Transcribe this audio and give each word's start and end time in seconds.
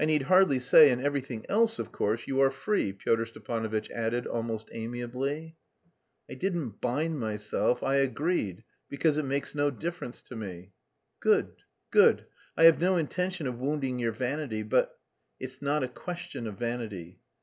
I 0.00 0.06
need 0.06 0.22
hardly 0.22 0.60
say, 0.60 0.90
in 0.90 0.98
everything 1.04 1.44
else, 1.46 1.78
of 1.78 1.92
course, 1.92 2.26
you 2.26 2.40
are 2.40 2.50
free," 2.50 2.90
Pyotr 2.94 3.26
Stepanovitch 3.26 3.90
added 3.90 4.26
almost 4.26 4.70
amiably. 4.72 5.58
"I 6.26 6.32
didn't 6.36 6.80
bind 6.80 7.18
myself, 7.20 7.82
I 7.82 7.96
agreed, 7.96 8.64
because 8.88 9.18
it 9.18 9.24
makes 9.26 9.54
no 9.54 9.70
difference 9.70 10.22
to 10.22 10.36
me." 10.36 10.72
"Good, 11.20 11.52
good. 11.90 12.24
I 12.56 12.64
have 12.64 12.80
no 12.80 12.96
intention 12.96 13.46
of 13.46 13.58
wounding 13.60 13.98
your 13.98 14.12
vanity, 14.12 14.62
but..." 14.62 14.98
"It's 15.38 15.60
not 15.60 15.82
a 15.84 15.88
question 15.88 16.46
of 16.46 16.56
vanity." 16.58 17.20